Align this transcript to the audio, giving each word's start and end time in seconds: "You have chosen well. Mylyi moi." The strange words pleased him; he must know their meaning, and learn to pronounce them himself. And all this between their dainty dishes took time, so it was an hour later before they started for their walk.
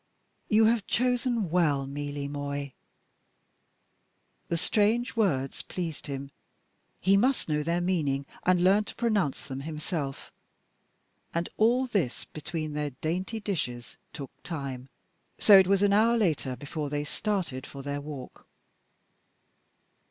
"You 0.49 0.65
have 0.65 0.87
chosen 0.87 1.51
well. 1.51 1.85
Mylyi 1.85 2.27
moi." 2.27 2.71
The 4.47 4.57
strange 4.57 5.15
words 5.15 5.61
pleased 5.61 6.07
him; 6.07 6.31
he 6.99 7.15
must 7.15 7.47
know 7.47 7.61
their 7.61 7.81
meaning, 7.81 8.25
and 8.43 8.63
learn 8.63 8.83
to 8.85 8.95
pronounce 8.95 9.45
them 9.45 9.59
himself. 9.59 10.31
And 11.35 11.49
all 11.55 11.85
this 11.85 12.25
between 12.25 12.73
their 12.73 12.89
dainty 12.89 13.39
dishes 13.39 13.95
took 14.11 14.31
time, 14.41 14.89
so 15.37 15.59
it 15.59 15.67
was 15.67 15.83
an 15.83 15.93
hour 15.93 16.17
later 16.17 16.55
before 16.55 16.89
they 16.89 17.03
started 17.03 17.67
for 17.67 17.83
their 17.83 18.01
walk. 18.01 18.47